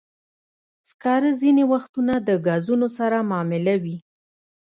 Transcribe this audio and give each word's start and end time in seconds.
سکاره 0.89 1.31
ځینې 1.41 1.63
وختونه 1.71 2.13
د 2.27 2.29
ګازونو 2.47 2.87
سره 2.97 3.17
مله 3.31 3.75
وي. 3.83 3.97